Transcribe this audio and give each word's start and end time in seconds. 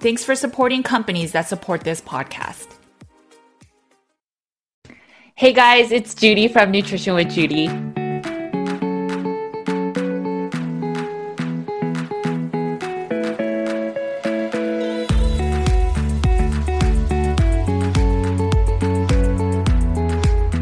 Thanks 0.00 0.22
for 0.22 0.36
supporting 0.36 0.84
companies 0.84 1.32
that 1.32 1.48
support 1.48 1.82
this 1.82 2.00
podcast. 2.00 2.68
Hey 5.34 5.52
guys, 5.52 5.90
it's 5.90 6.14
Judy 6.14 6.46
from 6.46 6.70
Nutrition 6.70 7.14
with 7.14 7.30
Judy. 7.30 7.68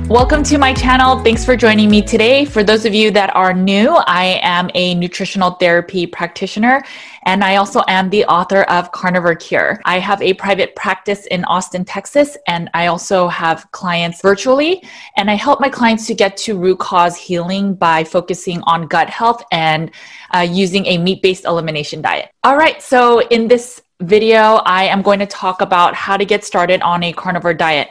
Welcome 0.08 0.44
to 0.44 0.56
my 0.56 0.72
channel. 0.72 1.22
Thanks 1.22 1.44
for 1.44 1.56
joining 1.56 1.90
me 1.90 2.00
today. 2.00 2.44
For 2.46 2.64
those 2.64 2.86
of 2.86 2.94
you 2.94 3.10
that 3.10 3.34
are 3.36 3.52
new, 3.52 3.90
I 3.90 4.40
am 4.40 4.70
a 4.74 4.94
nutritional 4.94 5.50
therapy 5.50 6.06
practitioner 6.06 6.82
and 7.26 7.42
I 7.42 7.56
also 7.56 7.82
am 7.88 8.08
the 8.08 8.24
author 8.26 8.62
of 8.62 8.92
Carnivore 8.92 9.34
Cure. 9.34 9.80
I 9.84 9.98
have 9.98 10.22
a 10.22 10.32
private 10.34 10.76
practice 10.76 11.26
in 11.26 11.44
Austin, 11.44 11.84
Texas, 11.84 12.36
and 12.46 12.70
I 12.72 12.86
also 12.86 13.26
have 13.26 13.70
clients 13.72 14.22
virtually. 14.22 14.82
And 15.16 15.28
I 15.28 15.34
help 15.34 15.60
my 15.60 15.68
clients 15.68 16.06
to 16.06 16.14
get 16.14 16.36
to 16.38 16.56
root 16.56 16.78
cause 16.78 17.16
healing 17.16 17.74
by 17.74 18.04
focusing 18.04 18.62
on 18.62 18.86
gut 18.86 19.10
health 19.10 19.42
and 19.50 19.90
uh, 20.30 20.46
using 20.48 20.86
a 20.86 20.98
meat 20.98 21.20
based 21.20 21.44
elimination 21.44 22.00
diet. 22.00 22.30
All 22.44 22.56
right, 22.56 22.80
so 22.80 23.20
in 23.28 23.48
this 23.48 23.82
video, 24.00 24.62
I 24.64 24.84
am 24.84 25.02
going 25.02 25.18
to 25.18 25.26
talk 25.26 25.60
about 25.60 25.94
how 25.94 26.16
to 26.16 26.24
get 26.24 26.44
started 26.44 26.80
on 26.82 27.02
a 27.02 27.12
carnivore 27.12 27.54
diet 27.54 27.90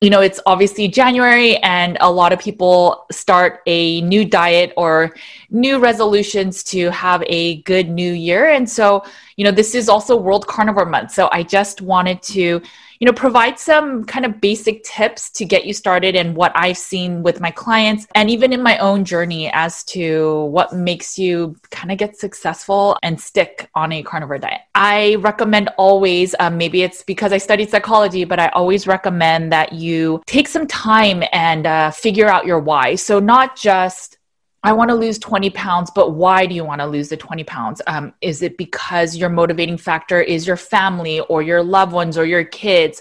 you 0.00 0.10
know, 0.10 0.20
it's 0.20 0.40
obviously 0.46 0.88
January 0.88 1.56
and 1.58 1.96
a 2.00 2.10
lot 2.10 2.32
of 2.32 2.38
people 2.38 3.06
start 3.10 3.60
a 3.66 4.00
new 4.02 4.24
diet 4.24 4.72
or 4.76 5.14
new 5.50 5.78
resolutions 5.78 6.62
to 6.64 6.90
have 6.90 7.22
a 7.26 7.62
good 7.62 7.88
new 7.88 8.12
year. 8.12 8.46
And 8.50 8.68
so, 8.68 9.04
you 9.36 9.44
know, 9.44 9.50
this 9.50 9.74
is 9.74 9.88
also 9.88 10.16
World 10.16 10.46
Carnivore 10.46 10.86
Month. 10.86 11.12
So 11.12 11.28
I 11.32 11.42
just 11.42 11.80
wanted 11.80 12.22
to 12.22 12.62
you 12.98 13.06
know, 13.06 13.12
provide 13.12 13.58
some 13.58 14.04
kind 14.04 14.24
of 14.24 14.40
basic 14.40 14.82
tips 14.84 15.30
to 15.30 15.44
get 15.44 15.66
you 15.66 15.74
started 15.74 16.16
and 16.16 16.34
what 16.34 16.52
I've 16.54 16.78
seen 16.78 17.22
with 17.22 17.40
my 17.40 17.50
clients 17.50 18.06
and 18.14 18.30
even 18.30 18.52
in 18.52 18.62
my 18.62 18.78
own 18.78 19.04
journey 19.04 19.50
as 19.52 19.84
to 19.84 20.44
what 20.44 20.72
makes 20.72 21.18
you 21.18 21.56
kind 21.70 21.92
of 21.92 21.98
get 21.98 22.16
successful 22.16 22.96
and 23.02 23.20
stick 23.20 23.68
on 23.74 23.92
a 23.92 24.02
carnivore 24.02 24.38
diet. 24.38 24.62
I 24.74 25.16
recommend 25.16 25.68
always, 25.76 26.34
um, 26.40 26.56
maybe 26.56 26.82
it's 26.82 27.02
because 27.02 27.32
I 27.32 27.38
studied 27.38 27.70
psychology, 27.70 28.24
but 28.24 28.38
I 28.38 28.48
always 28.48 28.86
recommend 28.86 29.52
that 29.52 29.72
you 29.72 30.22
take 30.26 30.48
some 30.48 30.66
time 30.66 31.22
and 31.32 31.66
uh, 31.66 31.90
figure 31.90 32.28
out 32.28 32.46
your 32.46 32.60
why. 32.60 32.94
So, 32.94 33.20
not 33.20 33.56
just 33.56 34.18
I 34.62 34.72
want 34.72 34.90
to 34.90 34.94
lose 34.94 35.18
20 35.18 35.50
pounds, 35.50 35.90
but 35.94 36.12
why 36.12 36.46
do 36.46 36.54
you 36.54 36.64
want 36.64 36.80
to 36.80 36.86
lose 36.86 37.08
the 37.08 37.16
20 37.16 37.44
pounds? 37.44 37.82
Um, 37.86 38.12
is 38.20 38.42
it 38.42 38.56
because 38.56 39.16
your 39.16 39.28
motivating 39.28 39.78
factor 39.78 40.20
is 40.20 40.46
your 40.46 40.56
family 40.56 41.20
or 41.20 41.42
your 41.42 41.62
loved 41.62 41.92
ones 41.92 42.18
or 42.18 42.24
your 42.24 42.44
kids? 42.44 43.00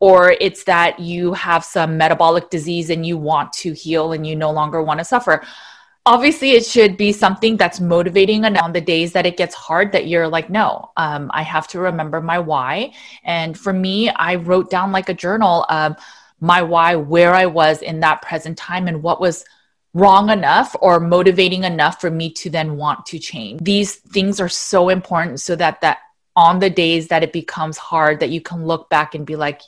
Or 0.00 0.34
it's 0.40 0.64
that 0.64 0.98
you 0.98 1.32
have 1.34 1.64
some 1.64 1.96
metabolic 1.96 2.50
disease 2.50 2.90
and 2.90 3.06
you 3.06 3.16
want 3.16 3.52
to 3.54 3.72
heal 3.72 4.12
and 4.12 4.26
you 4.26 4.34
no 4.34 4.50
longer 4.50 4.82
want 4.82 4.98
to 4.98 5.04
suffer. 5.04 5.44
Obviously, 6.06 6.50
it 6.50 6.66
should 6.66 6.96
be 6.96 7.12
something 7.12 7.56
that's 7.56 7.80
motivating 7.80 8.44
and 8.44 8.58
on 8.58 8.72
the 8.72 8.80
days 8.80 9.12
that 9.12 9.24
it 9.24 9.36
gets 9.38 9.54
hard 9.54 9.92
that 9.92 10.06
you're 10.06 10.28
like, 10.28 10.50
no, 10.50 10.90
um, 10.98 11.30
I 11.32 11.42
have 11.42 11.66
to 11.68 11.80
remember 11.80 12.20
my 12.20 12.38
why. 12.38 12.92
And 13.22 13.58
for 13.58 13.72
me, 13.72 14.10
I 14.10 14.34
wrote 14.34 14.68
down 14.68 14.92
like 14.92 15.08
a 15.08 15.14
journal 15.14 15.64
my 16.40 16.62
why, 16.62 16.94
where 16.96 17.34
I 17.34 17.46
was 17.46 17.80
in 17.80 18.00
that 18.00 18.22
present 18.22 18.58
time, 18.58 18.86
and 18.86 19.02
what 19.02 19.20
was 19.20 19.44
wrong 19.94 20.28
enough 20.28 20.74
or 20.80 20.98
motivating 20.98 21.64
enough 21.64 22.00
for 22.00 22.10
me 22.10 22.28
to 22.28 22.50
then 22.50 22.76
want 22.76 23.06
to 23.06 23.18
change. 23.18 23.60
These 23.62 23.94
things 23.94 24.40
are 24.40 24.48
so 24.48 24.88
important 24.88 25.40
so 25.40 25.56
that 25.56 25.80
that 25.80 25.98
on 26.36 26.58
the 26.58 26.68
days 26.68 27.08
that 27.08 27.22
it 27.22 27.32
becomes 27.32 27.78
hard 27.78 28.18
that 28.20 28.30
you 28.30 28.40
can 28.40 28.66
look 28.66 28.90
back 28.90 29.14
and 29.14 29.24
be 29.24 29.36
like 29.36 29.62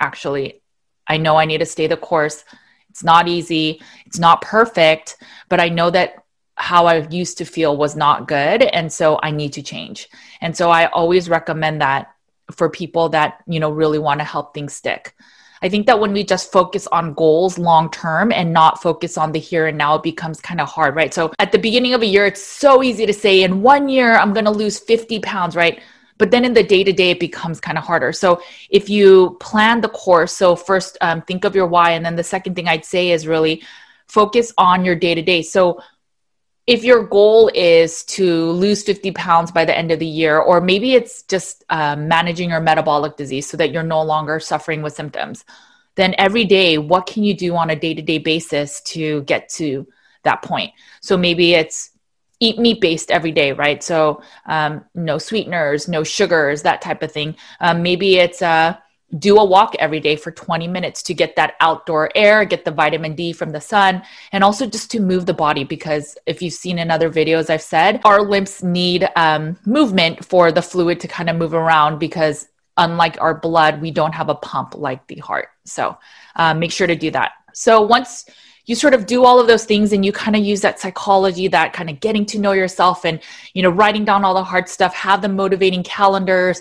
actually 0.00 0.60
I 1.06 1.16
know 1.16 1.36
I 1.36 1.46
need 1.46 1.58
to 1.58 1.66
stay 1.66 1.86
the 1.86 1.96
course. 1.96 2.44
It's 2.90 3.02
not 3.02 3.28
easy. 3.28 3.80
It's 4.04 4.18
not 4.18 4.42
perfect, 4.42 5.16
but 5.48 5.60
I 5.60 5.68
know 5.68 5.90
that 5.90 6.22
how 6.56 6.86
I 6.86 7.06
used 7.08 7.38
to 7.38 7.44
feel 7.44 7.76
was 7.76 7.96
not 7.96 8.28
good 8.28 8.62
and 8.62 8.92
so 8.92 9.18
I 9.22 9.30
need 9.30 9.52
to 9.54 9.62
change. 9.62 10.08
And 10.40 10.56
so 10.56 10.70
I 10.70 10.86
always 10.86 11.28
recommend 11.28 11.80
that 11.80 12.12
for 12.50 12.68
people 12.68 13.10
that, 13.10 13.42
you 13.46 13.60
know, 13.60 13.70
really 13.70 13.98
want 13.98 14.20
to 14.20 14.24
help 14.24 14.52
things 14.52 14.74
stick. 14.74 15.14
I 15.62 15.68
think 15.68 15.86
that 15.86 15.98
when 15.98 16.12
we 16.12 16.24
just 16.24 16.52
focus 16.52 16.86
on 16.88 17.14
goals 17.14 17.58
long 17.58 17.90
term 17.90 18.32
and 18.32 18.52
not 18.52 18.82
focus 18.82 19.18
on 19.18 19.32
the 19.32 19.38
here 19.38 19.66
and 19.66 19.76
now, 19.76 19.96
it 19.96 20.02
becomes 20.02 20.40
kind 20.40 20.60
of 20.60 20.68
hard, 20.68 20.94
right? 20.94 21.12
So 21.12 21.32
at 21.38 21.52
the 21.52 21.58
beginning 21.58 21.94
of 21.94 22.02
a 22.02 22.06
year, 22.06 22.26
it's 22.26 22.42
so 22.42 22.82
easy 22.82 23.06
to 23.06 23.12
say, 23.12 23.42
in 23.42 23.62
one 23.62 23.88
year, 23.88 24.16
I'm 24.16 24.32
going 24.32 24.44
to 24.44 24.50
lose 24.50 24.78
50 24.78 25.20
pounds, 25.20 25.56
right? 25.56 25.80
But 26.18 26.30
then 26.30 26.44
in 26.44 26.52
the 26.52 26.62
day 26.62 26.84
to 26.84 26.92
day, 26.92 27.10
it 27.10 27.20
becomes 27.20 27.60
kind 27.60 27.78
of 27.78 27.84
harder. 27.84 28.12
So 28.12 28.42
if 28.70 28.90
you 28.90 29.36
plan 29.40 29.80
the 29.80 29.88
course, 29.88 30.32
so 30.32 30.56
first 30.56 30.98
um, 31.00 31.22
think 31.22 31.44
of 31.44 31.54
your 31.54 31.66
why. 31.66 31.92
And 31.92 32.04
then 32.04 32.16
the 32.16 32.24
second 32.24 32.54
thing 32.54 32.68
I'd 32.68 32.84
say 32.84 33.12
is 33.12 33.26
really 33.26 33.62
focus 34.08 34.52
on 34.58 34.84
your 34.84 34.96
day 34.96 35.14
to 35.14 35.22
day. 35.22 35.42
So 35.42 35.80
if 36.68 36.84
your 36.84 37.02
goal 37.02 37.50
is 37.54 38.04
to 38.04 38.50
lose 38.50 38.82
50 38.82 39.12
pounds 39.12 39.50
by 39.50 39.64
the 39.64 39.76
end 39.76 39.90
of 39.90 39.98
the 39.98 40.06
year, 40.06 40.38
or 40.38 40.60
maybe 40.60 40.92
it's 40.92 41.22
just 41.22 41.64
uh, 41.70 41.96
managing 41.96 42.50
your 42.50 42.60
metabolic 42.60 43.16
disease 43.16 43.48
so 43.48 43.56
that 43.56 43.72
you're 43.72 43.82
no 43.82 44.02
longer 44.02 44.38
suffering 44.38 44.82
with 44.82 44.92
symptoms, 44.92 45.46
then 45.94 46.14
every 46.18 46.44
day, 46.44 46.76
what 46.76 47.06
can 47.06 47.24
you 47.24 47.32
do 47.32 47.56
on 47.56 47.70
a 47.70 47.74
day 47.74 47.94
to 47.94 48.02
day 48.02 48.18
basis 48.18 48.82
to 48.82 49.22
get 49.22 49.48
to 49.48 49.86
that 50.24 50.42
point? 50.42 50.74
So 51.00 51.16
maybe 51.16 51.54
it's 51.54 51.90
eat 52.38 52.58
meat 52.58 52.82
based 52.82 53.10
every 53.10 53.32
day, 53.32 53.52
right? 53.52 53.82
So 53.82 54.20
um, 54.44 54.84
no 54.94 55.16
sweeteners, 55.16 55.88
no 55.88 56.04
sugars, 56.04 56.62
that 56.62 56.82
type 56.82 57.02
of 57.02 57.10
thing. 57.10 57.36
Um, 57.60 57.82
maybe 57.82 58.18
it's 58.18 58.42
uh, 58.42 58.76
do 59.18 59.38
a 59.38 59.44
walk 59.44 59.74
every 59.78 60.00
day 60.00 60.16
for 60.16 60.30
20 60.30 60.68
minutes 60.68 61.02
to 61.04 61.14
get 61.14 61.34
that 61.36 61.54
outdoor 61.60 62.10
air, 62.14 62.44
get 62.44 62.64
the 62.64 62.70
vitamin 62.70 63.14
D 63.14 63.32
from 63.32 63.50
the 63.50 63.60
sun, 63.60 64.02
and 64.32 64.44
also 64.44 64.66
just 64.66 64.90
to 64.90 65.00
move 65.00 65.24
the 65.24 65.32
body. 65.34 65.64
Because 65.64 66.18
if 66.26 66.42
you've 66.42 66.52
seen 66.52 66.78
in 66.78 66.90
other 66.90 67.10
videos, 67.10 67.48
I've 67.48 67.62
said 67.62 68.00
our 68.04 68.22
limbs 68.22 68.62
need 68.62 69.08
um, 69.16 69.56
movement 69.64 70.24
for 70.24 70.52
the 70.52 70.60
fluid 70.60 71.00
to 71.00 71.08
kind 71.08 71.30
of 71.30 71.36
move 71.36 71.54
around 71.54 71.98
because 71.98 72.48
unlike 72.76 73.20
our 73.20 73.34
blood, 73.34 73.80
we 73.80 73.90
don't 73.90 74.14
have 74.14 74.28
a 74.28 74.34
pump 74.34 74.74
like 74.74 75.06
the 75.06 75.16
heart. 75.16 75.48
So 75.64 75.96
uh, 76.36 76.54
make 76.54 76.70
sure 76.70 76.86
to 76.86 76.96
do 76.96 77.10
that. 77.12 77.32
So 77.54 77.80
once 77.80 78.26
you 78.66 78.74
sort 78.74 78.92
of 78.92 79.06
do 79.06 79.24
all 79.24 79.40
of 79.40 79.46
those 79.46 79.64
things 79.64 79.94
and 79.94 80.04
you 80.04 80.12
kind 80.12 80.36
of 80.36 80.44
use 80.44 80.60
that 80.60 80.78
psychology 80.78 81.48
that 81.48 81.72
kind 81.72 81.88
of 81.88 82.00
getting 82.00 82.26
to 82.26 82.38
know 82.38 82.52
yourself 82.52 83.04
and 83.06 83.18
you 83.54 83.62
know 83.62 83.70
writing 83.70 84.04
down 84.04 84.24
all 84.24 84.34
the 84.34 84.44
hard 84.44 84.68
stuff 84.68 84.94
have 84.94 85.22
the 85.22 85.28
motivating 85.28 85.82
calendars 85.82 86.60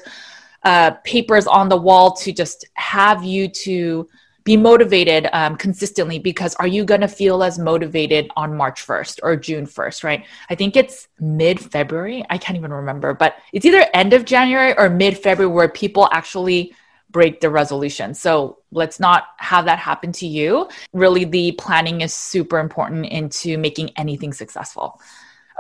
uh, 0.68 0.92
papers 1.06 1.48
on 1.48 1.70
the 1.70 1.78
wall 1.78 2.12
to 2.12 2.34
just 2.34 2.66
have 2.74 3.24
you 3.24 3.48
to 3.48 4.06
be 4.44 4.58
motivated 4.58 5.30
um, 5.32 5.56
consistently 5.56 6.20
because 6.20 6.56
are 6.56 6.68
you 6.68 6.84
going 6.84 7.00
to 7.00 7.08
feel 7.08 7.42
as 7.42 7.58
motivated 7.58 8.30
on 8.36 8.54
March 8.54 8.86
1st 8.86 9.20
or 9.24 9.38
June 9.38 9.66
1st, 9.66 10.04
right? 10.04 10.26
I 10.50 10.56
think 10.56 10.76
it's 10.76 11.08
mid 11.22 11.58
February. 11.58 12.26
I 12.30 12.38
can't 12.38 12.58
even 12.58 12.74
remember, 12.74 13.14
but 13.14 13.38
it's 13.54 13.66
either 13.66 13.86
end 13.94 14.12
of 14.12 14.26
January 14.26 14.78
or 14.78 14.90
mid 14.90 15.18
February 15.18 15.54
where 15.54 15.70
people 15.70 16.10
actually 16.12 16.74
break 17.10 17.40
the 17.40 17.50
resolution. 17.50 18.14
So 18.14 18.58
let's 18.72 19.00
not 19.00 19.24
have 19.38 19.64
that 19.66 19.80
happen 19.80 20.12
to 20.14 20.28
you. 20.28 20.68
Really, 20.92 21.24
the 21.24 21.54
planning 21.54 22.02
is 22.02 22.14
super 22.14 22.60
important 22.60 23.06
into 23.06 23.58
making 23.58 23.92
anything 23.96 24.34
successful. 24.34 25.00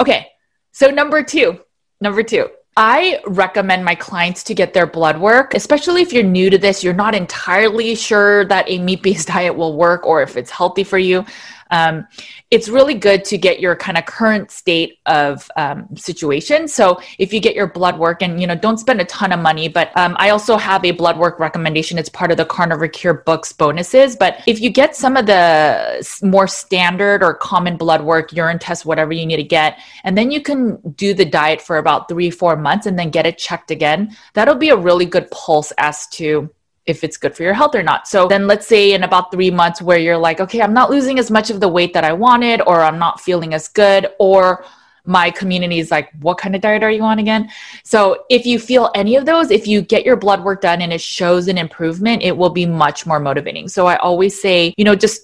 Okay, 0.01 0.27
so 0.73 0.89
number 0.89 1.23
two, 1.23 1.61
number 2.01 2.23
two, 2.23 2.49
I 2.79 3.19
recommend 3.25 3.83
my 3.83 3.95
clients 3.95 4.43
to 4.43 4.53
get 4.53 4.75
their 4.75 4.85
blood 4.85 5.19
work, 5.19 5.55
especially 5.55 6.03
if 6.03 6.13
you're 6.13 6.21
new 6.21 6.51
to 6.51 6.59
this, 6.59 6.83
you're 6.83 6.93
not 6.93 7.15
entirely 7.15 7.95
sure 7.95 8.45
that 8.45 8.69
a 8.69 8.77
meat 8.77 9.01
based 9.01 9.27
diet 9.33 9.55
will 9.55 9.75
work 9.75 10.05
or 10.05 10.21
if 10.21 10.37
it's 10.37 10.51
healthy 10.51 10.83
for 10.83 10.99
you 10.99 11.25
um, 11.71 12.07
it's 12.51 12.69
really 12.69 12.93
good 12.93 13.25
to 13.25 13.37
get 13.37 13.59
your 13.59 13.75
kind 13.75 13.97
of 13.97 14.05
current 14.05 14.51
state 14.51 14.99
of 15.05 15.49
um, 15.57 15.87
situation. 15.95 16.67
So 16.67 16.99
if 17.19 17.33
you 17.33 17.39
get 17.39 17.55
your 17.55 17.67
blood 17.67 17.97
work 17.99 18.21
and, 18.21 18.39
you 18.39 18.47
know, 18.47 18.55
don't 18.55 18.77
spend 18.77 19.01
a 19.01 19.05
ton 19.05 19.31
of 19.31 19.39
money, 19.39 19.67
but 19.67 19.95
um, 19.97 20.15
I 20.19 20.29
also 20.29 20.57
have 20.57 20.83
a 20.85 20.91
blood 20.91 21.17
work 21.17 21.39
recommendation. 21.39 21.97
It's 21.97 22.09
part 22.09 22.31
of 22.31 22.37
the 22.37 22.45
Carnivore 22.45 22.87
Cure 22.87 23.15
books 23.25 23.51
bonuses. 23.51 24.15
But 24.15 24.41
if 24.47 24.61
you 24.61 24.69
get 24.69 24.95
some 24.95 25.17
of 25.17 25.25
the 25.25 26.19
more 26.23 26.47
standard 26.47 27.23
or 27.23 27.33
common 27.33 27.77
blood 27.77 28.01
work, 28.01 28.31
urine 28.33 28.59
test, 28.59 28.85
whatever 28.85 29.13
you 29.13 29.25
need 29.25 29.37
to 29.37 29.43
get, 29.43 29.79
and 30.03 30.17
then 30.17 30.31
you 30.31 30.41
can 30.41 30.77
do 30.95 31.13
the 31.13 31.25
diet 31.25 31.61
for 31.61 31.77
about 31.77 32.07
three, 32.09 32.29
four 32.29 32.55
months 32.55 32.85
and 32.85 32.97
then 32.97 33.09
get 33.09 33.25
it 33.25 33.37
checked 33.37 33.71
again, 33.71 34.15
that'll 34.33 34.55
be 34.55 34.69
a 34.69 34.77
really 34.77 35.05
good 35.05 35.29
pulse 35.31 35.71
as 35.77 36.07
to 36.07 36.49
if 36.87 37.03
it's 37.03 37.17
good 37.17 37.35
for 37.35 37.43
your 37.43 37.53
health 37.53 37.75
or 37.75 37.83
not. 37.83 38.07
So 38.07 38.27
then 38.27 38.47
let's 38.47 38.65
say 38.65 38.93
in 38.93 39.03
about 39.03 39.31
three 39.31 39.51
months 39.51 39.81
where 39.81 39.99
you're 39.99 40.17
like, 40.17 40.39
okay, 40.39 40.61
I'm 40.61 40.73
not 40.73 40.89
losing 40.89 41.19
as 41.19 41.29
much 41.29 41.49
of 41.49 41.59
the 41.59 41.67
weight 41.67 41.93
that 41.93 42.03
I 42.03 42.13
wanted, 42.13 42.61
or 42.65 42.81
I'm 42.81 42.97
not 42.97 43.19
feeling 43.21 43.53
as 43.53 43.67
good, 43.67 44.07
or 44.19 44.65
my 45.05 45.31
community 45.31 45.79
is 45.79 45.89
like, 45.91 46.11
what 46.19 46.37
kind 46.37 46.55
of 46.55 46.61
diet 46.61 46.83
are 46.83 46.91
you 46.91 47.03
on 47.03 47.19
again? 47.19 47.49
So 47.83 48.25
if 48.29 48.45
you 48.45 48.59
feel 48.59 48.91
any 48.95 49.15
of 49.15 49.25
those, 49.25 49.51
if 49.51 49.67
you 49.67 49.81
get 49.81 50.05
your 50.05 50.17
blood 50.17 50.43
work 50.43 50.61
done 50.61 50.81
and 50.81 50.91
it 50.91 51.01
shows 51.01 51.47
an 51.47 51.57
improvement, 51.57 52.23
it 52.23 52.35
will 52.35 52.49
be 52.49 52.65
much 52.65 53.05
more 53.05 53.19
motivating. 53.19 53.67
So 53.67 53.85
I 53.87 53.95
always 53.97 54.39
say, 54.41 54.73
you 54.77 54.83
know, 54.83 54.95
just, 54.95 55.21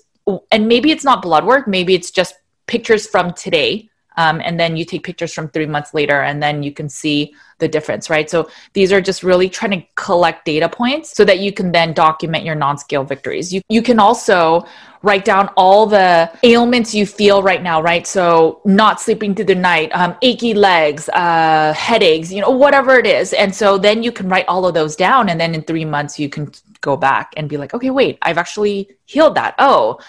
and 0.52 0.68
maybe 0.68 0.92
it's 0.92 1.04
not 1.04 1.22
blood 1.22 1.46
work, 1.46 1.68
maybe 1.68 1.96
it's 1.96 2.12
just 2.12 2.36
pictures 2.68 3.08
from 3.08 3.34
today 3.34 3.90
um, 4.18 4.42
and 4.44 4.60
then 4.60 4.76
you 4.78 4.86
take 4.86 5.04
pictures 5.04 5.34
from 5.34 5.50
three 5.50 5.66
months 5.66 5.94
later 5.94 6.22
and 6.22 6.42
then 6.42 6.64
you 6.64 6.72
can 6.72 6.90
see 6.90 7.34
the 7.60 7.68
difference 7.68 8.10
right? 8.10 8.30
So 8.30 8.50
these 8.74 8.92
are 8.92 9.02
just 9.02 9.24
really 9.24 9.50
trying 9.50 9.72
to 9.72 9.88
collect 9.96 10.46
data 10.46 10.68
points 10.68 11.16
so 11.16 11.24
that 11.26 11.40
you 11.40 11.52
can 11.52 11.72
then 11.72 11.94
document 11.94 12.44
your 12.44 12.56
non-scale 12.56 13.04
victories. 13.04 13.54
You, 13.54 13.62
you 13.70 13.82
can 13.82 14.00
also 14.00 14.66
write 15.02 15.26
down 15.26 15.50
all 15.58 15.86
the 15.86 16.32
ailments 16.44 16.94
you 16.96 17.06
feel 17.06 17.44
right 17.44 17.62
now 17.62 17.82
right? 17.82 18.06
So 18.08 18.62
not 18.66 19.02
sleeping 19.02 19.36
through 19.36 19.46
the 19.46 19.56
night 19.56 19.92
um, 19.94 20.16
achy 20.22 20.54
legs 20.54 21.10
uh, 21.10 21.74
headaches 21.74 22.32
you 22.32 22.42
know 22.42 22.50
whatever 22.50 22.98
it 22.98 23.06
is. 23.06 23.34
And 23.34 23.54
so 23.54 23.78
then 23.78 24.04
you 24.04 24.12
can 24.12 24.30
write 24.30 24.48
all 24.48 24.66
of 24.66 24.74
those 24.74 24.96
down 24.96 25.30
and 25.30 25.40
then 25.40 25.54
in 25.56 25.64
three 25.64 25.86
months 25.86 26.20
you 26.20 26.30
can 26.30 26.52
go 26.82 26.98
back 26.98 27.34
and 27.38 27.48
be 27.48 27.56
like 27.56 27.74
okay 27.74 27.90
wait 27.90 28.18
i've 28.24 28.38
actually 28.38 28.90
healed 29.06 29.36
that. 29.36 29.56
Oh 29.58 30.00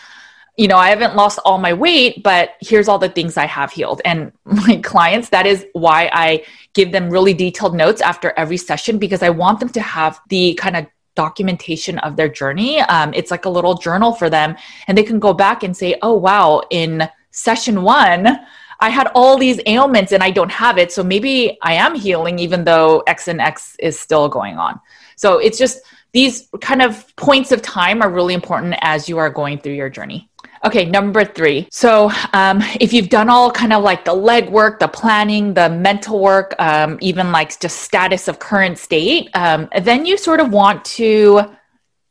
you 0.56 0.68
know, 0.68 0.76
I 0.76 0.88
haven't 0.88 1.16
lost 1.16 1.40
all 1.44 1.58
my 1.58 1.72
weight, 1.72 2.22
but 2.22 2.50
here's 2.60 2.86
all 2.86 2.98
the 2.98 3.08
things 3.08 3.36
I 3.36 3.46
have 3.46 3.72
healed. 3.72 4.00
And 4.04 4.32
my 4.44 4.76
clients, 4.76 5.30
that 5.30 5.46
is 5.46 5.66
why 5.72 6.10
I 6.12 6.44
give 6.74 6.92
them 6.92 7.10
really 7.10 7.34
detailed 7.34 7.74
notes 7.74 8.00
after 8.00 8.32
every 8.36 8.56
session 8.56 8.98
because 8.98 9.22
I 9.22 9.30
want 9.30 9.60
them 9.60 9.70
to 9.70 9.80
have 9.80 10.20
the 10.28 10.54
kind 10.54 10.76
of 10.76 10.86
documentation 11.16 11.98
of 12.00 12.16
their 12.16 12.28
journey. 12.28 12.80
Um, 12.80 13.14
it's 13.14 13.30
like 13.30 13.44
a 13.44 13.50
little 13.50 13.74
journal 13.74 14.12
for 14.12 14.28
them, 14.30 14.56
and 14.88 14.96
they 14.98 15.02
can 15.02 15.18
go 15.18 15.32
back 15.32 15.62
and 15.62 15.76
say, 15.76 15.96
oh, 16.02 16.14
wow, 16.14 16.62
in 16.70 17.08
session 17.30 17.82
one, 17.82 18.38
I 18.80 18.90
had 18.90 19.08
all 19.14 19.38
these 19.38 19.60
ailments 19.66 20.12
and 20.12 20.22
I 20.22 20.30
don't 20.30 20.50
have 20.50 20.78
it. 20.78 20.92
So 20.92 21.02
maybe 21.02 21.58
I 21.62 21.74
am 21.74 21.94
healing, 21.94 22.38
even 22.38 22.64
though 22.64 23.00
X 23.06 23.28
and 23.28 23.40
X 23.40 23.76
is 23.78 23.98
still 23.98 24.28
going 24.28 24.58
on. 24.58 24.80
So 25.16 25.38
it's 25.38 25.58
just 25.58 25.80
these 26.12 26.48
kind 26.60 26.82
of 26.82 27.14
points 27.16 27.50
of 27.52 27.62
time 27.62 28.02
are 28.02 28.10
really 28.10 28.34
important 28.34 28.74
as 28.80 29.08
you 29.08 29.18
are 29.18 29.30
going 29.30 29.58
through 29.58 29.74
your 29.74 29.88
journey. 29.88 30.28
Okay, 30.64 30.87
number 30.87 31.26
three. 31.26 31.69
So, 31.70 32.11
um, 32.32 32.62
if 32.81 32.94
you've 32.94 33.11
done 33.11 33.28
all 33.28 33.50
kind 33.50 33.72
of 33.72 33.82
like 33.82 34.06
the 34.06 34.14
legwork, 34.14 34.78
the 34.78 34.88
planning, 34.88 35.52
the 35.52 35.69
mental 35.69 36.20
work, 36.20 36.55
um, 36.58 36.96
even 37.02 37.31
like 37.32 37.61
just 37.61 37.81
status 37.81 38.28
of 38.28 38.38
current 38.38 38.78
state, 38.78 39.28
um, 39.34 39.69
then 39.82 40.06
you 40.06 40.16
sort 40.16 40.40
of 40.40 40.50
want 40.50 40.82
to 40.87 41.43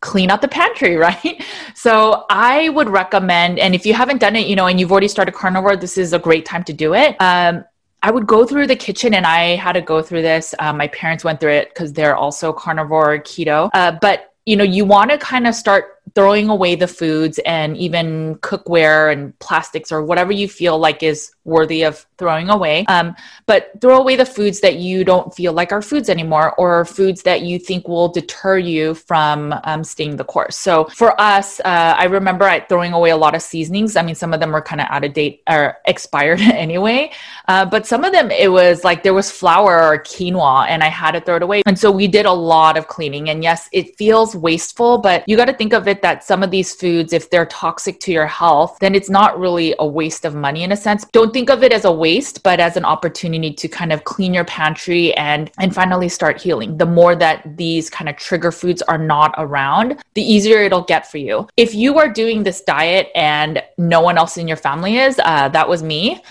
clean 0.01 0.29
out 0.29 0.41
the 0.41 0.47
pantry, 0.47 0.95
right? 1.07 1.43
So, 1.73 2.25
I 2.29 2.69
would 2.69 2.89
recommend, 2.89 3.57
and 3.57 3.73
if 3.73 3.87
you 3.87 3.95
haven't 3.95 4.19
done 4.19 4.35
it, 4.35 4.45
you 4.45 4.55
know, 4.55 4.67
and 4.67 4.79
you've 4.79 4.91
already 4.91 5.07
started 5.07 5.33
carnivore, 5.33 5.75
this 5.75 5.97
is 5.97 6.13
a 6.13 6.19
great 6.19 6.45
time 6.45 6.63
to 6.65 6.73
do 6.73 6.93
it. 6.93 7.19
Um, 7.19 7.65
I 8.03 8.11
would 8.11 8.27
go 8.27 8.45
through 8.45 8.67
the 8.67 8.75
kitchen, 8.75 9.15
and 9.15 9.25
I 9.25 9.55
had 9.55 9.73
to 9.73 9.81
go 9.81 10.03
through 10.03 10.21
this. 10.21 10.53
Uh, 10.59 10.73
my 10.73 10.89
parents 10.89 11.23
went 11.23 11.39
through 11.39 11.53
it 11.53 11.69
because 11.69 11.91
they're 11.91 12.15
also 12.15 12.53
carnivore 12.53 13.17
keto. 13.19 13.71
Uh, 13.73 13.97
but 13.99 14.33
you 14.45 14.57
know, 14.57 14.63
you 14.63 14.83
want 14.85 15.09
to 15.09 15.17
kind 15.17 15.47
of 15.47 15.55
start 15.55 16.02
throwing 16.15 16.49
away 16.49 16.75
the 16.75 16.87
foods 16.87 17.39
and 17.39 17.75
even 17.77 18.35
cookware 18.35 19.11
and 19.11 19.37
plastics 19.39 19.91
or 19.91 20.03
whatever 20.03 20.31
you 20.31 20.47
feel 20.47 20.77
like 20.77 21.01
is 21.01 21.31
worthy 21.45 21.83
of 21.83 22.05
throwing 22.17 22.49
away. 22.49 22.85
Um, 22.85 23.15
but 23.47 23.71
throw 23.81 23.97
away 23.97 24.15
the 24.15 24.25
foods 24.25 24.59
that 24.61 24.75
you 24.75 25.03
don't 25.03 25.33
feel 25.33 25.53
like 25.53 25.71
are 25.71 25.81
foods 25.81 26.09
anymore 26.09 26.53
or 26.55 26.85
foods 26.85 27.23
that 27.23 27.41
you 27.41 27.59
think 27.59 27.87
will 27.87 28.09
deter 28.09 28.57
you 28.57 28.93
from 28.93 29.53
um, 29.63 29.83
staying 29.83 30.15
the 30.15 30.23
course. 30.23 30.55
So 30.55 30.85
for 30.85 31.19
us, 31.19 31.59
uh, 31.61 31.95
I 31.97 32.05
remember 32.05 32.45
I 32.45 32.61
throwing 32.61 32.93
away 32.93 33.09
a 33.09 33.17
lot 33.17 33.35
of 33.35 33.41
seasonings. 33.41 33.95
I 33.95 34.03
mean, 34.03 34.15
some 34.15 34.33
of 34.33 34.39
them 34.39 34.51
were 34.51 34.61
kind 34.61 34.81
of 34.81 34.87
out 34.89 35.03
of 35.03 35.13
date 35.13 35.41
or 35.49 35.77
expired 35.85 36.39
anyway. 36.41 37.11
Uh, 37.47 37.65
but 37.65 37.85
some 37.85 38.03
of 38.03 38.11
them, 38.11 38.31
it 38.31 38.51
was 38.51 38.83
like 38.83 39.03
there 39.03 39.13
was 39.13 39.31
flour 39.31 39.81
or 39.81 39.99
quinoa 39.99 40.67
and 40.67 40.83
I 40.83 40.87
had 40.87 41.11
to 41.11 41.21
throw 41.21 41.37
it 41.37 41.43
away. 41.43 41.63
And 41.65 41.77
so 41.77 41.91
we 41.91 42.07
did 42.07 42.25
a 42.25 42.31
lot 42.31 42.77
of 42.77 42.87
cleaning. 42.87 43.29
And 43.29 43.43
yes, 43.43 43.67
it 43.71 43.97
feels 43.97 44.35
wasteful, 44.35 44.99
but 44.99 45.27
you 45.27 45.35
got 45.35 45.45
to 45.45 45.53
think 45.53 45.73
of 45.73 45.87
it 45.87 45.92
that 46.01 46.23
some 46.23 46.43
of 46.43 46.51
these 46.51 46.73
foods, 46.73 47.13
if 47.13 47.29
they're 47.29 47.45
toxic 47.45 47.99
to 48.01 48.11
your 48.11 48.25
health, 48.25 48.77
then 48.79 48.95
it's 48.95 49.09
not 49.09 49.39
really 49.39 49.75
a 49.79 49.85
waste 49.85 50.25
of 50.25 50.35
money 50.35 50.63
in 50.63 50.71
a 50.71 50.77
sense. 50.77 51.05
Don't 51.11 51.31
think 51.31 51.49
of 51.49 51.63
it 51.63 51.71
as 51.71 51.85
a 51.85 51.91
waste, 51.91 52.43
but 52.43 52.59
as 52.59 52.75
an 52.77 52.85
opportunity 52.85 53.53
to 53.53 53.67
kind 53.67 53.93
of 53.93 54.03
clean 54.03 54.33
your 54.33 54.45
pantry 54.45 55.13
and 55.15 55.51
and 55.59 55.73
finally 55.73 56.09
start 56.09 56.41
healing. 56.41 56.77
The 56.77 56.85
more 56.85 57.15
that 57.15 57.57
these 57.57 57.89
kind 57.89 58.09
of 58.09 58.17
trigger 58.17 58.51
foods 58.51 58.81
are 58.83 58.97
not 58.97 59.33
around, 59.37 60.03
the 60.13 60.21
easier 60.21 60.59
it'll 60.59 60.83
get 60.83 61.09
for 61.09 61.17
you. 61.17 61.47
If 61.57 61.75
you 61.75 61.99
are 61.99 62.09
doing 62.09 62.43
this 62.43 62.61
diet 62.61 63.09
and 63.15 63.63
no 63.77 64.01
one 64.01 64.17
else 64.17 64.37
in 64.37 64.47
your 64.47 64.57
family 64.57 64.97
is, 64.97 65.19
uh, 65.23 65.49
that 65.49 65.67
was 65.67 65.83
me. 65.83 66.21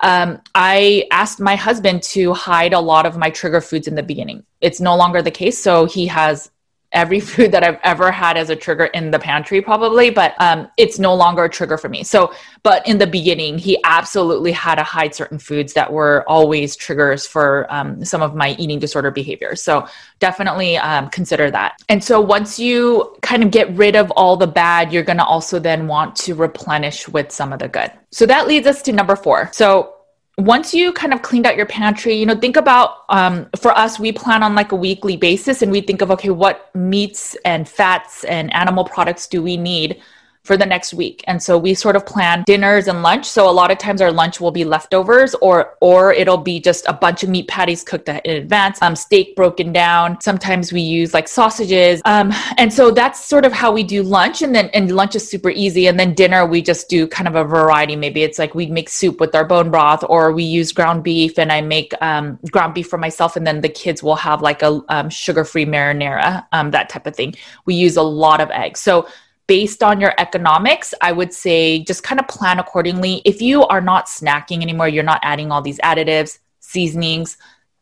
Um, 0.00 0.42
I 0.54 1.06
asked 1.10 1.40
my 1.40 1.56
husband 1.56 2.02
to 2.04 2.34
hide 2.34 2.74
a 2.74 2.80
lot 2.80 3.06
of 3.06 3.16
my 3.16 3.30
trigger 3.30 3.60
foods 3.60 3.88
in 3.88 3.94
the 3.94 4.02
beginning. 4.02 4.44
It's 4.60 4.80
no 4.80 4.94
longer 4.96 5.22
the 5.22 5.30
case. 5.30 5.58
So 5.58 5.86
he 5.86 6.06
has 6.06 6.50
every 6.96 7.20
food 7.20 7.52
that 7.52 7.62
I've 7.62 7.78
ever 7.84 8.10
had 8.10 8.36
as 8.36 8.50
a 8.50 8.56
trigger 8.56 8.86
in 8.86 9.10
the 9.12 9.18
pantry, 9.18 9.60
probably, 9.60 10.10
but 10.10 10.34
um, 10.40 10.68
it's 10.76 10.98
no 10.98 11.14
longer 11.14 11.44
a 11.44 11.48
trigger 11.48 11.78
for 11.78 11.88
me. 11.88 12.02
So, 12.02 12.32
but 12.62 12.84
in 12.88 12.98
the 12.98 13.06
beginning, 13.06 13.58
he 13.58 13.78
absolutely 13.84 14.50
had 14.50 14.76
to 14.76 14.82
hide 14.82 15.14
certain 15.14 15.38
foods 15.38 15.74
that 15.74 15.92
were 15.92 16.24
always 16.26 16.74
triggers 16.74 17.26
for 17.26 17.66
um, 17.72 18.04
some 18.04 18.22
of 18.22 18.34
my 18.34 18.56
eating 18.58 18.78
disorder 18.78 19.10
behaviors. 19.10 19.62
So, 19.62 19.86
definitely 20.18 20.78
um, 20.78 21.10
consider 21.10 21.50
that. 21.50 21.78
And 21.88 22.02
so, 22.02 22.20
once 22.20 22.58
you 22.58 23.16
kind 23.20 23.42
of 23.44 23.50
get 23.50 23.70
rid 23.76 23.94
of 23.94 24.10
all 24.12 24.36
the 24.36 24.46
bad, 24.46 24.92
you're 24.92 25.04
going 25.04 25.18
to 25.18 25.24
also 25.24 25.58
then 25.58 25.86
want 25.86 26.16
to 26.16 26.34
replenish 26.34 27.06
with 27.08 27.30
some 27.30 27.52
of 27.52 27.58
the 27.58 27.68
good. 27.68 27.92
So, 28.10 28.24
that 28.26 28.48
leads 28.48 28.66
us 28.66 28.80
to 28.82 28.92
number 28.92 29.14
four. 29.14 29.50
So, 29.52 29.95
once 30.38 30.74
you 30.74 30.92
kind 30.92 31.14
of 31.14 31.22
cleaned 31.22 31.46
out 31.46 31.56
your 31.56 31.66
pantry, 31.66 32.14
you 32.14 32.26
know, 32.26 32.36
think 32.36 32.56
about 32.56 33.04
um, 33.08 33.48
for 33.58 33.76
us, 33.76 33.98
we 33.98 34.12
plan 34.12 34.42
on 34.42 34.54
like 34.54 34.70
a 34.70 34.76
weekly 34.76 35.16
basis 35.16 35.62
and 35.62 35.72
we 35.72 35.80
think 35.80 36.02
of, 36.02 36.10
okay, 36.10 36.28
what 36.28 36.74
meats 36.74 37.36
and 37.46 37.66
fats 37.66 38.22
and 38.24 38.52
animal 38.52 38.84
products 38.84 39.26
do 39.26 39.42
we 39.42 39.56
need 39.56 40.02
for 40.46 40.56
the 40.56 40.64
next 40.64 40.94
week. 40.94 41.24
And 41.26 41.42
so 41.42 41.58
we 41.58 41.74
sort 41.74 41.96
of 41.96 42.06
plan 42.06 42.44
dinners 42.46 42.86
and 42.86 43.02
lunch. 43.02 43.26
So 43.26 43.50
a 43.50 43.50
lot 43.50 43.72
of 43.72 43.78
times 43.78 44.00
our 44.00 44.12
lunch 44.12 44.40
will 44.40 44.52
be 44.52 44.64
leftovers 44.64 45.34
or 45.42 45.74
or 45.80 46.12
it'll 46.12 46.38
be 46.38 46.60
just 46.60 46.86
a 46.86 46.92
bunch 46.92 47.24
of 47.24 47.28
meat 47.28 47.48
patties 47.48 47.82
cooked 47.82 48.08
in 48.08 48.20
advance, 48.24 48.80
um, 48.80 48.94
steak 48.94 49.34
broken 49.34 49.72
down. 49.72 50.20
Sometimes 50.20 50.72
we 50.72 50.80
use 50.80 51.12
like 51.12 51.26
sausages. 51.26 52.00
Um, 52.04 52.32
and 52.58 52.72
so 52.72 52.92
that's 52.92 53.24
sort 53.24 53.44
of 53.44 53.52
how 53.52 53.72
we 53.72 53.82
do 53.82 54.04
lunch. 54.04 54.40
And 54.40 54.54
then 54.54 54.70
and 54.72 54.94
lunch 54.94 55.16
is 55.16 55.28
super 55.28 55.50
easy. 55.50 55.88
And 55.88 55.98
then 55.98 56.14
dinner 56.14 56.46
we 56.46 56.62
just 56.62 56.88
do 56.88 57.08
kind 57.08 57.26
of 57.26 57.34
a 57.34 57.44
variety. 57.44 57.96
Maybe 57.96 58.22
it's 58.22 58.38
like 58.38 58.54
we 58.54 58.66
make 58.66 58.88
soup 58.88 59.18
with 59.18 59.34
our 59.34 59.44
bone 59.44 59.70
broth 59.70 60.04
or 60.08 60.32
we 60.32 60.44
use 60.44 60.70
ground 60.70 61.02
beef 61.02 61.38
and 61.40 61.50
I 61.50 61.60
make 61.60 61.92
um, 62.00 62.38
ground 62.52 62.74
beef 62.74 62.88
for 62.88 62.98
myself 62.98 63.34
and 63.34 63.44
then 63.44 63.62
the 63.62 63.68
kids 63.68 64.00
will 64.00 64.16
have 64.16 64.42
like 64.42 64.62
a 64.62 64.80
um, 64.88 65.10
sugar-free 65.10 65.66
marinara, 65.66 66.46
um, 66.52 66.70
that 66.70 66.88
type 66.88 67.06
of 67.06 67.16
thing. 67.16 67.34
We 67.64 67.74
use 67.74 67.96
a 67.96 68.02
lot 68.02 68.40
of 68.40 68.48
eggs. 68.50 68.78
So 68.78 69.08
based 69.46 69.82
on 69.82 70.00
your 70.00 70.12
economics, 70.18 70.92
I 71.00 71.12
would 71.12 71.32
say 71.32 71.80
just 71.80 72.02
kind 72.02 72.18
of 72.20 72.26
plan 72.28 72.58
accordingly. 72.58 73.22
If 73.24 73.40
you 73.40 73.64
are 73.66 73.80
not 73.80 74.06
snacking 74.06 74.62
anymore, 74.62 74.88
you're 74.88 75.04
not 75.04 75.20
adding 75.22 75.52
all 75.52 75.62
these 75.62 75.78
additives, 75.80 76.38
seasonings, 76.60 77.36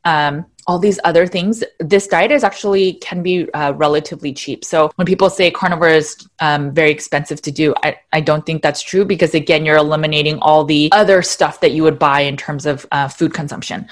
um, 0.05 0.45
all 0.67 0.79
these 0.79 0.99
other 1.05 1.27
things, 1.27 1.63
this 1.79 2.07
diet 2.07 2.31
is 2.31 2.45
actually 2.45 2.95
can 2.95 3.23
be 3.23 3.51
uh, 3.53 3.73
relatively 3.77 4.33
cheap. 4.33 4.65
So 4.65 4.91
when 4.97 5.07
people 5.07 5.29
say 5.29 5.51
carnivore 5.51 5.89
is 5.89 6.17
um, 6.41 6.73
very 6.73 6.91
expensive 6.91 7.43
to 7.43 7.51
do, 7.51 7.75
I, 7.83 7.99
I 8.13 8.21
don't 8.21 8.47
think 8.47 8.63
that's 8.63 8.83
true 8.83 9.05
because 9.05 9.35
again, 9.35 9.65
you're 9.65 9.77
eliminating 9.77 10.39
all 10.41 10.65
the 10.65 10.89
other 10.93 11.23
stuff 11.23 11.61
that 11.61 11.73
you 11.73 11.83
would 11.83 11.99
buy 11.99 12.21
in 12.21 12.37
terms 12.37 12.67
of 12.67 12.87
uh, 12.93 13.09
food 13.09 13.35
consumption. 13.35 13.89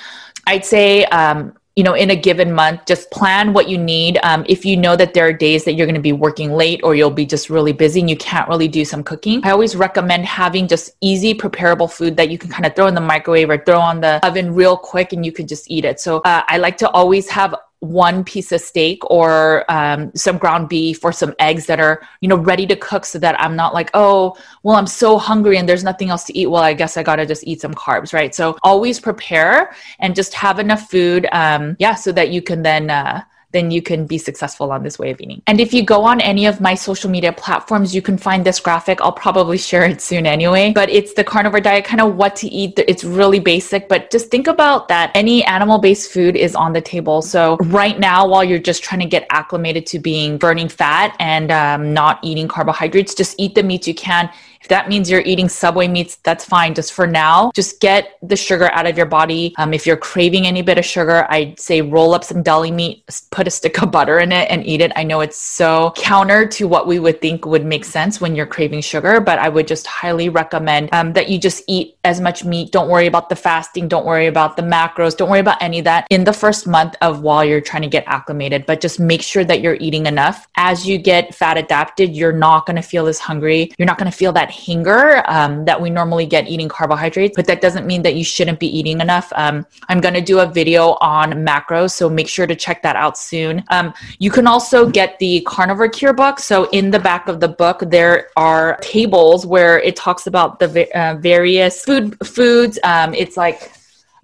I'd 0.46 0.64
say 0.64 1.04
um, 1.06 1.54
you 1.76 1.82
know, 1.82 1.94
in 1.94 2.10
a 2.10 2.16
given 2.16 2.52
month, 2.52 2.84
just 2.86 3.10
plan 3.10 3.52
what 3.54 3.68
you 3.68 3.78
need. 3.78 4.18
Um, 4.22 4.44
if 4.46 4.64
you 4.64 4.76
know 4.76 4.94
that 4.96 5.14
there 5.14 5.26
are 5.26 5.32
days 5.32 5.64
that 5.64 5.72
you're 5.72 5.86
going 5.86 5.94
to 5.94 6.02
be 6.02 6.12
working 6.12 6.52
late 6.52 6.80
or 6.84 6.94
you'll 6.94 7.10
be 7.10 7.24
just 7.24 7.48
really 7.48 7.72
busy 7.72 8.00
and 8.00 8.10
you 8.10 8.16
can't 8.16 8.48
really 8.48 8.68
do 8.68 8.84
some 8.84 9.02
cooking, 9.02 9.40
I 9.42 9.50
always 9.50 9.74
recommend 9.74 10.26
having 10.26 10.68
just 10.68 10.90
easy, 11.00 11.32
preparable 11.32 11.88
food 11.88 12.16
that 12.18 12.30
you 12.30 12.36
can 12.36 12.50
kind 12.50 12.66
of 12.66 12.76
throw 12.76 12.88
in 12.88 12.94
the 12.94 13.00
microwave 13.00 13.48
or 13.48 13.58
throw 13.64 13.80
on 13.80 14.00
the 14.00 14.24
oven 14.26 14.54
real 14.54 14.76
quick 14.76 15.12
and 15.14 15.24
you 15.24 15.32
can 15.32 15.46
just 15.46 15.70
eat 15.70 15.84
it. 15.84 15.98
So 15.98 16.18
uh, 16.18 16.42
I 16.46 16.58
like 16.58 16.76
to 16.78 16.90
always 16.90 17.28
have 17.30 17.54
one 17.82 18.22
piece 18.22 18.52
of 18.52 18.60
steak 18.60 19.02
or 19.10 19.64
um, 19.68 20.12
some 20.14 20.38
ground 20.38 20.68
beef 20.68 21.04
or 21.04 21.10
some 21.10 21.34
eggs 21.40 21.66
that 21.66 21.80
are 21.80 22.00
you 22.20 22.28
know 22.28 22.36
ready 22.36 22.64
to 22.64 22.76
cook 22.76 23.04
so 23.04 23.18
that 23.18 23.38
i'm 23.40 23.56
not 23.56 23.74
like 23.74 23.90
oh 23.94 24.36
well 24.62 24.76
i'm 24.76 24.86
so 24.86 25.18
hungry 25.18 25.58
and 25.58 25.68
there's 25.68 25.82
nothing 25.82 26.08
else 26.08 26.22
to 26.22 26.38
eat. 26.38 26.46
Well 26.46 26.62
i 26.62 26.74
guess 26.74 26.96
i 26.96 27.02
gotta 27.02 27.26
just 27.26 27.44
eat 27.44 27.60
some 27.60 27.74
carbs 27.74 28.12
right? 28.12 28.32
So 28.32 28.56
always 28.62 29.00
prepare 29.00 29.74
and 29.98 30.14
just 30.14 30.32
have 30.34 30.60
enough 30.60 30.88
food 30.88 31.26
um, 31.32 31.76
yeah 31.80 31.96
so 31.96 32.12
that 32.12 32.30
you 32.30 32.40
can 32.40 32.62
then 32.62 32.88
uh, 32.88 33.22
then 33.52 33.70
you 33.70 33.82
can 33.82 34.06
be 34.06 34.18
successful 34.18 34.72
on 34.72 34.82
this 34.82 34.98
way 34.98 35.10
of 35.10 35.20
eating. 35.20 35.42
And 35.46 35.60
if 35.60 35.72
you 35.72 35.82
go 35.84 36.04
on 36.04 36.20
any 36.20 36.46
of 36.46 36.60
my 36.60 36.74
social 36.74 37.10
media 37.10 37.32
platforms, 37.32 37.94
you 37.94 38.02
can 38.02 38.18
find 38.18 38.44
this 38.44 38.60
graphic. 38.60 39.00
I'll 39.00 39.12
probably 39.12 39.58
share 39.58 39.84
it 39.84 40.00
soon 40.00 40.26
anyway, 40.26 40.72
but 40.72 40.88
it's 40.90 41.14
the 41.14 41.24
carnivore 41.24 41.60
diet, 41.60 41.84
kind 41.84 42.00
of 42.00 42.16
what 42.16 42.36
to 42.36 42.48
eat. 42.48 42.78
It's 42.78 43.04
really 43.04 43.40
basic, 43.40 43.88
but 43.88 44.10
just 44.10 44.30
think 44.30 44.46
about 44.46 44.88
that 44.88 45.10
any 45.14 45.44
animal 45.44 45.78
based 45.78 46.10
food 46.10 46.36
is 46.36 46.54
on 46.54 46.72
the 46.72 46.80
table. 46.80 47.22
So 47.22 47.56
right 47.64 47.98
now, 47.98 48.26
while 48.26 48.44
you're 48.44 48.58
just 48.58 48.82
trying 48.82 49.00
to 49.00 49.06
get 49.06 49.26
acclimated 49.30 49.86
to 49.86 49.98
being 49.98 50.38
burning 50.38 50.68
fat 50.68 51.16
and 51.18 51.50
um, 51.50 51.92
not 51.92 52.18
eating 52.22 52.48
carbohydrates, 52.48 53.14
just 53.14 53.34
eat 53.38 53.54
the 53.54 53.62
meats 53.62 53.86
you 53.86 53.94
can 53.94 54.30
that 54.72 54.88
means 54.88 55.10
you're 55.10 55.20
eating 55.20 55.50
Subway 55.50 55.86
meats, 55.86 56.16
that's 56.22 56.46
fine. 56.46 56.72
Just 56.74 56.94
for 56.94 57.06
now, 57.06 57.52
just 57.54 57.78
get 57.78 58.16
the 58.22 58.36
sugar 58.36 58.72
out 58.72 58.86
of 58.86 58.96
your 58.96 59.04
body. 59.04 59.54
Um, 59.58 59.74
if 59.74 59.86
you're 59.86 59.98
craving 59.98 60.46
any 60.46 60.62
bit 60.62 60.78
of 60.78 60.84
sugar, 60.86 61.26
I'd 61.28 61.60
say 61.60 61.82
roll 61.82 62.14
up 62.14 62.24
some 62.24 62.42
deli 62.42 62.70
meat, 62.70 63.04
put 63.30 63.46
a 63.46 63.50
stick 63.50 63.82
of 63.82 63.90
butter 63.96 64.18
in 64.18 64.32
it, 64.32 64.50
and 64.50 64.66
eat 64.66 64.80
it. 64.80 64.90
I 64.96 65.02
know 65.02 65.20
it's 65.20 65.36
so 65.36 65.92
counter 65.94 66.46
to 66.46 66.66
what 66.66 66.86
we 66.86 66.98
would 66.98 67.20
think 67.20 67.44
would 67.44 67.66
make 67.66 67.84
sense 67.84 68.18
when 68.18 68.34
you're 68.34 68.46
craving 68.46 68.80
sugar, 68.80 69.20
but 69.20 69.38
I 69.38 69.50
would 69.50 69.66
just 69.66 69.86
highly 69.86 70.30
recommend 70.30 70.88
um, 70.94 71.12
that 71.12 71.28
you 71.28 71.38
just 71.38 71.62
eat 71.68 71.98
as 72.04 72.22
much 72.22 72.42
meat. 72.42 72.72
Don't 72.72 72.88
worry 72.88 73.06
about 73.06 73.28
the 73.28 73.36
fasting. 73.36 73.88
Don't 73.88 74.06
worry 74.06 74.26
about 74.26 74.56
the 74.56 74.62
macros. 74.62 75.14
Don't 75.14 75.28
worry 75.28 75.40
about 75.40 75.62
any 75.62 75.80
of 75.80 75.84
that 75.84 76.06
in 76.08 76.24
the 76.24 76.32
first 76.32 76.66
month 76.66 76.96
of 77.02 77.20
while 77.20 77.44
you're 77.44 77.60
trying 77.60 77.82
to 77.82 77.88
get 77.88 78.04
acclimated, 78.06 78.64
but 78.64 78.80
just 78.80 78.98
make 78.98 79.20
sure 79.20 79.44
that 79.44 79.60
you're 79.60 79.76
eating 79.80 80.06
enough. 80.06 80.48
As 80.56 80.88
you 80.88 80.96
get 80.96 81.34
fat 81.34 81.58
adapted, 81.58 82.16
you're 82.16 82.32
not 82.32 82.64
going 82.64 82.76
to 82.76 82.82
feel 82.82 83.06
as 83.06 83.18
hungry. 83.18 83.70
You're 83.76 83.86
not 83.86 83.98
going 83.98 84.10
to 84.10 84.16
feel 84.16 84.32
that 84.32 84.50
hunger 84.66 85.22
um, 85.28 85.64
that 85.64 85.80
we 85.80 85.90
normally 85.90 86.26
get 86.26 86.48
eating 86.48 86.68
carbohydrates, 86.68 87.34
but 87.36 87.46
that 87.46 87.60
doesn't 87.60 87.86
mean 87.86 88.02
that 88.02 88.14
you 88.14 88.24
shouldn't 88.24 88.58
be 88.58 88.66
eating 88.78 89.00
enough. 89.00 89.32
Um, 89.34 89.66
I'm 89.88 90.00
going 90.00 90.14
to 90.14 90.20
do 90.20 90.40
a 90.40 90.46
video 90.46 90.96
on 91.00 91.32
macros, 91.32 91.90
so 91.92 92.08
make 92.08 92.28
sure 92.28 92.46
to 92.46 92.54
check 92.54 92.82
that 92.82 92.96
out 92.96 93.18
soon. 93.18 93.64
Um, 93.68 93.92
you 94.18 94.30
can 94.30 94.46
also 94.46 94.88
get 94.88 95.18
the 95.18 95.40
Carnivore 95.46 95.88
Cure 95.88 96.12
book. 96.12 96.38
So 96.38 96.68
in 96.70 96.90
the 96.90 96.98
back 96.98 97.28
of 97.28 97.40
the 97.40 97.48
book, 97.48 97.82
there 97.86 98.28
are 98.36 98.78
tables 98.80 99.46
where 99.46 99.80
it 99.80 99.96
talks 99.96 100.26
about 100.26 100.58
the 100.58 100.88
uh, 100.98 101.16
various 101.16 101.84
food 101.84 102.16
foods. 102.26 102.78
Um, 102.84 103.14
it's 103.14 103.36
like 103.36 103.72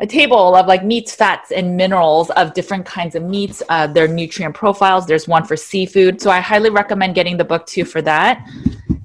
a 0.01 0.07
table 0.07 0.55
of 0.55 0.67
like 0.67 0.85
meats, 0.85 1.15
fats, 1.15 1.51
and 1.51 1.77
minerals 1.77 2.31
of 2.31 2.55
different 2.55 2.87
kinds 2.87 3.15
of 3.17 3.23
meats, 3.23 3.63
uh, 3.69 3.87
their 3.87 4.07
nutrient 4.07 4.55
profiles. 4.55 5.07
There's 5.07 5.27
one 5.27 5.45
for 5.45 5.57
seafood. 5.57 6.21
So 6.21 6.31
I 6.31 6.41
highly 6.41 6.71
recommend 6.71 7.15
getting 7.15 7.37
the 7.37 7.45
book 7.45 7.67
too 7.67 7.85
for 7.85 8.01
that. 8.03 8.47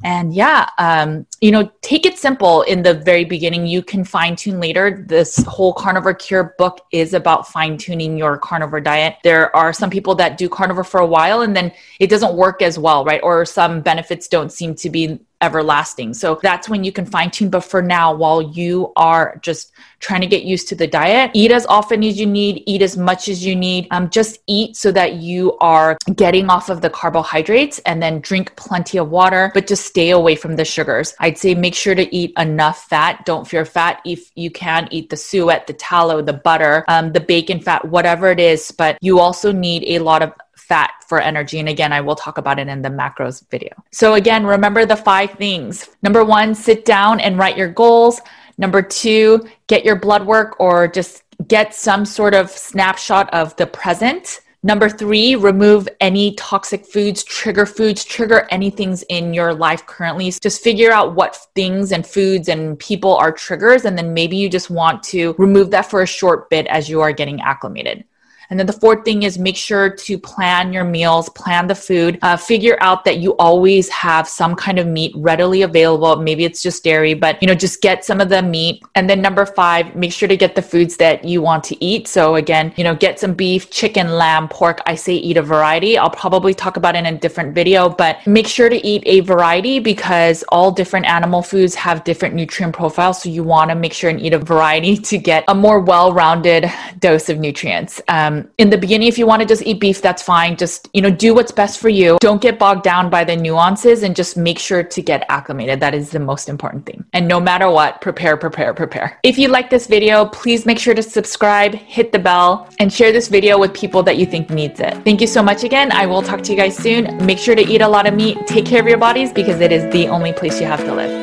And 0.04 0.34
yeah, 0.34 0.70
um, 0.78 1.26
you 1.40 1.52
know, 1.52 1.72
take 1.82 2.06
it 2.06 2.18
simple 2.18 2.64
in 2.64 2.84
the 2.84 2.94
very 2.94 3.24
beginning. 3.24 3.66
You 3.66 3.82
can 3.82 4.04
fine 4.04 4.36
tune 4.36 4.60
later. 4.60 5.06
This 5.08 5.38
whole 5.44 5.74
carnivore 5.74 6.14
cure 6.14 6.56
book 6.58 6.86
is 6.92 7.14
about 7.14 7.48
fine 7.48 7.78
tuning 7.78 8.18
your 8.18 8.38
carnivore 8.38 8.82
diet. 8.82 9.18
There 9.24 9.56
are 9.56 9.72
some 9.72 9.90
people 9.90 10.16
that 10.16 10.38
do 10.38 10.50
carnivore 10.50 10.84
for 10.84 11.00
a 11.00 11.06
while 11.06 11.42
and 11.42 11.56
then 11.56 11.72
it 12.00 12.10
doesn't 12.10 12.36
work 12.36 12.62
as 12.62 12.78
well, 12.78 13.06
right? 13.06 13.22
Or 13.24 13.46
some 13.46 13.82
benefits 13.82 14.28
don't 14.28 14.52
seem 14.52 14.76
to 14.76 14.90
be 14.90 15.20
everlasting. 15.44 16.14
So 16.14 16.40
that's 16.42 16.70
when 16.70 16.84
you 16.84 16.92
can 16.92 17.06
fine 17.06 17.30
tune. 17.30 17.50
But 17.50 17.62
for 17.62 17.82
now, 17.82 18.14
while 18.14 18.42
you 18.42 18.94
are 18.96 19.40
just 19.44 19.74
trying 20.00 20.22
to 20.22 20.28
get 20.28 20.44
used 20.44 20.68
to 20.70 20.76
the 20.76 20.88
diet, 20.88 21.32
eat 21.34 21.52
as 21.52 21.66
often 21.68 22.04
as 22.04 22.20
you 22.20 22.26
need, 22.26 22.64
eat 22.66 22.82
as 22.82 22.98
much 22.98 23.28
as 23.28 23.46
you 23.46 23.56
need. 23.56 23.88
Um, 23.92 24.10
just 24.10 24.40
eat 24.48 24.76
so 24.76 24.92
that 24.92 25.16
you 25.16 25.58
are 25.60 25.98
getting 26.16 26.50
off 26.50 26.70
of 26.70 26.82
the 26.82 26.90
carbohydrates 26.90 27.80
and 27.80 28.02
then 28.02 28.22
drink 28.22 28.56
plenty 28.56 28.98
of 28.98 29.10
water, 29.10 29.52
but 29.54 29.68
just 29.68 29.86
stay 29.86 30.12
away 30.12 30.36
from 30.36 30.56
the 30.56 30.66
sugars. 30.66 31.14
I'd 31.20 31.38
say 31.38 31.54
make 31.54 31.76
sure 31.76 31.96
to 31.96 32.16
eat 32.16 32.34
enough 32.38 32.86
fat. 32.86 33.26
Don't 33.26 33.48
fear 33.48 33.66
fat. 33.66 34.02
If 34.06 34.32
you 34.36 34.50
can, 34.50 34.88
eat 34.92 35.10
the 35.10 35.18
suet, 35.18 35.68
the 35.68 35.74
tallow, 35.74 36.22
the 36.22 36.34
butter, 36.34 36.86
um, 36.88 37.12
the 37.12 37.20
bacon 37.20 37.60
fat, 37.60 37.86
whatever 37.86 38.32
it 38.32 38.40
is. 38.40 38.72
But 38.72 38.98
you 39.02 39.20
also 39.20 39.52
need 39.52 39.84
a 39.88 40.00
lot 40.00 40.22
of 40.22 40.34
fat 40.56 40.92
for 41.08 41.20
energy. 41.20 41.60
And 41.60 41.70
again, 41.70 41.92
I 41.92 42.02
will 42.02 42.16
talk 42.16 42.38
about 42.38 42.60
it 42.60 42.68
in 42.68 42.82
the 42.82 42.90
macros 42.90 43.48
video. 43.50 43.72
So 43.92 44.14
again, 44.14 44.46
remember 44.46 44.86
the 44.86 44.96
five 44.96 45.32
things. 45.32 45.90
Number 46.02 46.24
one, 46.24 46.56
sit 46.56 46.86
down 46.86 47.20
and 47.20 47.38
write 47.38 47.58
your 47.58 47.70
goals. 47.70 48.22
Number 48.58 48.82
two, 48.82 49.48
get 49.68 49.84
your 49.84 49.96
blood 49.96 50.26
work 50.26 50.60
or 50.60 50.88
just 50.88 51.24
get 51.48 51.74
some 51.74 52.06
sort 52.06 52.34
of 52.34 52.50
snapshot 52.50 53.34
of 53.34 53.56
the 53.58 53.68
present. 53.68 54.42
Number 54.66 54.88
three, 54.88 55.36
remove 55.36 55.90
any 56.00 56.36
toxic 56.36 56.86
foods, 56.86 57.22
trigger 57.26 57.66
foods, 57.66 58.06
trigger 58.06 58.48
anything 58.50 58.98
in 59.10 59.34
your 59.34 59.54
life 59.54 59.86
currently. 59.86 60.32
Just 60.32 60.64
figure 60.64 60.92
out 60.92 61.16
what 61.16 61.36
things 61.54 61.92
and 61.92 62.08
foods 62.08 62.48
and 62.48 62.80
people 62.80 63.14
are 63.14 63.34
triggers. 63.34 63.84
And 63.84 63.98
then 63.98 64.14
maybe 64.14 64.38
you 64.38 64.50
just 64.50 64.70
want 64.70 65.04
to 65.04 65.36
remove 65.38 65.72
that 65.72 65.90
for 65.90 66.02
a 66.02 66.08
short 66.08 66.50
bit 66.50 66.66
as 66.68 66.88
you 66.88 67.02
are 67.02 67.12
getting 67.12 67.42
acclimated. 67.42 68.06
And 68.54 68.60
then 68.60 68.68
the 68.68 68.74
fourth 68.74 69.04
thing 69.04 69.24
is 69.24 69.40
make 69.40 69.58
sure 69.58 69.90
to 69.90 70.16
plan 70.20 70.72
your 70.72 70.84
meals, 70.84 71.28
plan 71.30 71.66
the 71.66 71.74
food, 71.74 72.20
uh, 72.22 72.38
figure 72.38 72.78
out 72.82 73.04
that 73.06 73.18
you 73.18 73.32
always 73.38 73.90
have 73.90 74.28
some 74.28 74.54
kind 74.54 74.78
of 74.78 74.86
meat 74.86 75.12
readily 75.16 75.64
available. 75.64 76.18
Maybe 76.18 76.46
it's 76.46 76.62
just 76.62 76.84
dairy, 76.84 77.16
but 77.16 77.42
you 77.42 77.48
know, 77.48 77.56
just 77.56 77.82
get 77.82 78.06
some 78.06 78.22
of 78.22 78.30
the 78.30 78.44
meat. 78.44 78.84
And 78.94 79.10
then 79.10 79.24
number 79.24 79.48
five, 79.48 79.96
make 79.96 80.14
sure 80.14 80.28
to 80.28 80.38
get 80.38 80.54
the 80.54 80.62
foods 80.62 80.98
that 80.98 81.26
you 81.26 81.42
want 81.42 81.64
to 81.64 81.84
eat. 81.84 82.08
So 82.08 82.36
again, 82.36 82.72
you 82.78 82.84
know, 82.84 82.94
get 82.94 83.20
some 83.20 83.34
beef, 83.34 83.72
chicken, 83.72 84.12
lamb, 84.12 84.48
pork. 84.50 84.82
I 84.86 84.94
say 84.94 85.16
eat 85.16 85.38
a 85.38 85.42
variety. 85.42 85.98
I'll 85.98 86.12
probably 86.12 86.54
talk 86.54 86.78
about 86.78 86.94
it 86.94 87.00
in 87.00 87.08
a 87.08 87.18
different 87.18 87.56
video, 87.56 87.90
but 87.90 88.20
make 88.28 88.46
sure 88.46 88.70
to 88.70 88.86
eat 88.86 89.02
a 89.08 89.22
variety 89.22 89.80
because 89.80 90.44
all 90.50 90.70
different 90.70 91.08
animal 91.08 91.42
foods 91.42 91.74
have 91.74 92.04
different 92.04 92.36
nutrient 92.36 92.76
profiles. 92.76 93.20
So 93.24 93.30
you 93.30 93.44
want 93.44 93.72
to 93.72 93.76
make 93.76 93.94
sure 93.94 94.12
and 94.12 94.22
eat 94.22 94.34
a 94.34 94.38
variety 94.38 94.96
to 95.10 95.18
get 95.18 95.44
a 95.48 95.56
more 95.56 95.80
well-rounded 95.80 96.72
dose 97.00 97.30
of 97.30 97.40
nutrients. 97.40 98.00
Um, 98.08 98.43
in 98.58 98.70
the 98.70 98.78
beginning, 98.78 99.08
if 99.08 99.18
you 99.18 99.26
want 99.26 99.42
to 99.42 99.48
just 99.48 99.64
eat 99.64 99.80
beef, 99.80 100.02
that's 100.02 100.22
fine. 100.22 100.56
Just, 100.58 100.90
you 100.94 101.02
know, 101.02 101.10
do 101.10 101.34
what's 101.34 101.52
best 101.52 101.80
for 101.80 101.90
you. 101.90 102.18
Don't 102.20 102.42
get 102.42 102.60
bogged 102.60 102.84
down 102.84 103.10
by 103.10 103.24
the 103.24 103.36
nuances 103.36 104.04
and 104.04 104.16
just 104.16 104.38
make 104.38 104.60
sure 104.60 104.84
to 104.84 105.02
get 105.02 105.26
acclimated. 105.30 105.80
That 105.80 105.94
is 105.94 106.12
the 106.12 106.20
most 106.20 106.50
important 106.50 106.86
thing. 106.86 107.06
And 107.14 107.28
no 107.28 107.40
matter 107.40 107.70
what, 107.70 108.02
prepare, 108.02 108.38
prepare, 108.38 108.74
prepare. 108.74 109.20
If 109.24 109.38
you 109.38 109.48
like 109.48 109.70
this 109.70 109.88
video, 109.88 110.26
please 110.26 110.66
make 110.66 110.80
sure 110.80 110.94
to 110.94 111.04
subscribe, 111.04 111.74
hit 111.74 112.12
the 112.12 112.20
bell, 112.20 112.70
and 112.80 112.92
share 112.92 113.12
this 113.12 113.28
video 113.28 113.58
with 113.58 113.74
people 113.74 114.04
that 114.04 114.18
you 114.18 114.26
think 114.26 114.50
needs 114.50 114.80
it. 114.80 114.94
Thank 115.04 115.22
you 115.22 115.28
so 115.28 115.44
much 115.44 115.64
again. 115.64 115.92
I 115.92 116.06
will 116.06 116.22
talk 116.22 116.42
to 116.44 116.52
you 116.52 116.58
guys 116.58 116.76
soon. 116.76 117.26
Make 117.26 117.38
sure 117.38 117.56
to 117.56 117.62
eat 117.62 117.82
a 117.82 117.88
lot 117.88 118.08
of 118.08 118.14
meat. 118.14 118.48
Take 118.48 118.66
care 118.66 118.82
of 118.82 118.88
your 118.88 118.98
bodies 118.98 119.32
because 119.32 119.62
it 119.62 119.72
is 119.72 119.92
the 119.94 120.08
only 120.08 120.34
place 120.34 120.60
you 120.60 120.68
have 120.68 120.84
to 120.86 120.94
live. 120.94 121.23